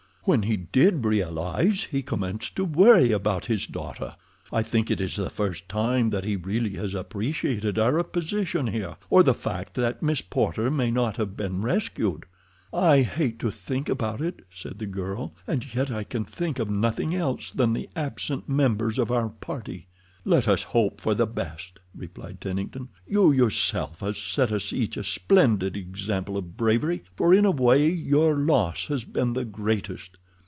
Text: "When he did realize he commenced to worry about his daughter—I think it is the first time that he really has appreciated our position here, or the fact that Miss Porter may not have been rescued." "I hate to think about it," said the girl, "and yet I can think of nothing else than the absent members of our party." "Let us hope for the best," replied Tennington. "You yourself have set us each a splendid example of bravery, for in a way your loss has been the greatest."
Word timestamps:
"When 0.23 0.43
he 0.43 0.55
did 0.57 1.03
realize 1.03 1.85
he 1.85 2.03
commenced 2.03 2.55
to 2.57 2.63
worry 2.63 3.11
about 3.11 3.47
his 3.47 3.65
daughter—I 3.65 4.61
think 4.61 4.91
it 4.91 5.01
is 5.01 5.15
the 5.15 5.31
first 5.31 5.67
time 5.67 6.11
that 6.11 6.25
he 6.25 6.35
really 6.35 6.75
has 6.75 6.93
appreciated 6.93 7.79
our 7.79 8.03
position 8.03 8.67
here, 8.67 8.97
or 9.09 9.23
the 9.23 9.33
fact 9.33 9.73
that 9.73 10.03
Miss 10.03 10.21
Porter 10.21 10.69
may 10.69 10.91
not 10.91 11.17
have 11.17 11.35
been 11.35 11.63
rescued." 11.63 12.25
"I 12.71 13.01
hate 13.01 13.39
to 13.39 13.49
think 13.49 13.89
about 13.89 14.21
it," 14.21 14.43
said 14.53 14.77
the 14.77 14.85
girl, 14.85 15.33
"and 15.47 15.73
yet 15.73 15.89
I 15.89 16.03
can 16.03 16.23
think 16.23 16.59
of 16.59 16.69
nothing 16.69 17.15
else 17.15 17.51
than 17.51 17.73
the 17.73 17.89
absent 17.95 18.47
members 18.47 18.99
of 18.99 19.09
our 19.09 19.29
party." 19.29 19.87
"Let 20.23 20.47
us 20.47 20.61
hope 20.61 21.01
for 21.01 21.15
the 21.15 21.25
best," 21.25 21.79
replied 21.95 22.39
Tennington. 22.41 22.89
"You 23.07 23.31
yourself 23.31 24.01
have 24.01 24.15
set 24.15 24.51
us 24.51 24.71
each 24.71 24.95
a 24.95 25.03
splendid 25.03 25.75
example 25.75 26.37
of 26.37 26.55
bravery, 26.57 27.01
for 27.15 27.33
in 27.33 27.43
a 27.43 27.49
way 27.49 27.89
your 27.89 28.35
loss 28.35 28.85
has 28.85 29.03
been 29.03 29.33
the 29.33 29.45
greatest." 29.45 30.17